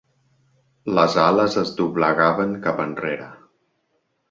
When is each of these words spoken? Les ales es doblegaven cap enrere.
Les 0.99 1.17
ales 1.25 1.59
es 1.63 1.75
doblegaven 1.81 2.59
cap 2.67 2.83
enrere. 2.89 3.31